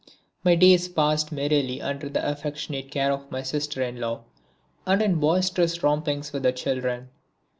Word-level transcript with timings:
My 0.43 0.55
days 0.55 0.87
passed 0.87 1.31
merrily 1.31 1.79
under 1.79 2.09
the 2.09 2.27
affectionate 2.27 2.89
care 2.89 3.11
of 3.11 3.29
my 3.29 3.43
sister 3.43 3.83
in 3.83 3.99
law 3.99 4.23
and 4.87 4.99
in 4.99 5.19
boisterous 5.19 5.83
rompings 5.83 6.33
with 6.33 6.41
the 6.41 6.51
children. 6.53 7.09